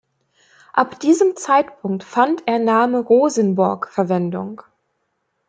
[0.73, 4.63] Ab diesem Zeitpunkt fand er Name "Rosenborg" Verwendung.